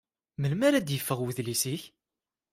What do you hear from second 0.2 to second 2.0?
Melmi ara d-yeffeɣ wedlis-ik?